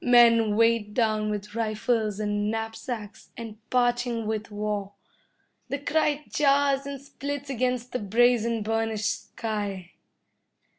Men 0.03 0.55
weighed 0.55 0.95
down 0.95 1.29
with 1.29 1.53
rifles 1.53 2.19
and 2.19 2.49
knapsacks, 2.49 3.29
and 3.37 3.59
parching 3.69 4.25
with 4.25 4.49
war. 4.49 4.93
The 5.69 5.77
cry 5.77 6.25
jars 6.27 6.87
and 6.87 6.99
splits 6.99 7.51
against 7.51 7.91
the 7.91 7.99
brazen, 7.99 8.63
burnished 8.63 9.27
sky. 9.29 9.91